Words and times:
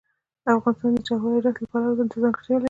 افغانستان 0.57 0.91
د 0.95 0.99
جواهرات 1.07 1.55
د 1.59 1.63
پلوه 1.71 1.95
ځانته 1.97 2.17
ځانګړتیا 2.23 2.53
لري. 2.55 2.59